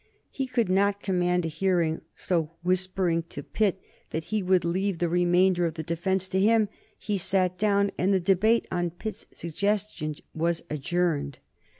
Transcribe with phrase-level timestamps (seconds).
[0.31, 5.07] He could not command a hearing, so, whispering to Pitt that he would leave the
[5.07, 10.15] remainder of the defence to him, he sat down, and the debate, on Pitt's suggestion,
[10.33, 11.37] was adjourned.